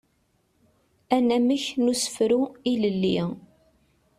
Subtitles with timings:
[1.15, 3.19] Anamek n usefru ilelli.